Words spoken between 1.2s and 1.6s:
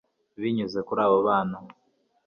bana